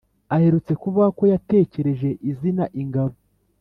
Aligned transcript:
Aherutse 0.35 0.71
kuvuga 0.81 1.07
ko 1.17 1.23
yatekereje 1.33 2.09
izina 2.29 2.63
Ingabo 2.81 3.15